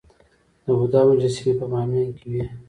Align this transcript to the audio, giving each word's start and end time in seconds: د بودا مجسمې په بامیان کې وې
د 0.65 0.65
بودا 0.79 1.01
مجسمې 1.07 1.53
په 1.59 1.65
بامیان 1.71 2.09
کې 2.17 2.25
وې 2.31 2.43